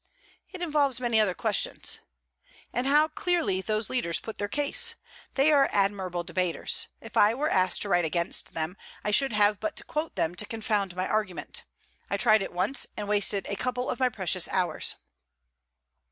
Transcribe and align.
'It 0.49 0.63
involves 0.63 0.99
many 0.99 1.19
other 1.19 1.35
questions.' 1.35 1.99
'And 2.73 2.87
how 2.87 3.07
clearly 3.09 3.61
those 3.61 3.87
leaders 3.87 4.19
put 4.19 4.39
their 4.39 4.47
case! 4.47 4.95
They 5.35 5.51
are 5.51 5.69
admirable 5.71 6.23
debaters. 6.23 6.87
If 7.01 7.15
I 7.17 7.35
were 7.35 7.51
asked 7.51 7.83
to 7.83 7.89
write 7.89 8.03
against 8.03 8.55
them, 8.55 8.77
I 9.03 9.11
should 9.11 9.31
have 9.33 9.59
but 9.59 9.75
to 9.75 9.83
quote 9.83 10.15
them 10.15 10.33
to 10.33 10.45
confound 10.47 10.95
my 10.95 11.07
argument. 11.07 11.65
I 12.09 12.17
tried 12.17 12.41
it 12.41 12.51
once, 12.51 12.87
and 12.97 13.07
wasted 13.07 13.45
a 13.47 13.55
couple 13.55 13.91
of 13.91 13.99
my 13.99 14.09
precious 14.09 14.47
hours.' 14.47 14.95